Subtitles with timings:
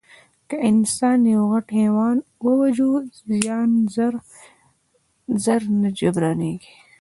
[0.47, 2.91] که انسان یو غټ حیوان واژه،
[3.27, 3.69] زیان
[5.43, 6.69] ژر نه جبرانېده.